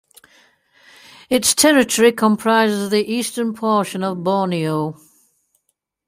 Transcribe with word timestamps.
Its 1.29 1.53
territory 1.53 2.11
comprises 2.11 2.89
the 2.89 3.05
eastern 3.07 3.53
portion 3.53 4.03
of 4.03 4.23
Borneo. 4.23 4.99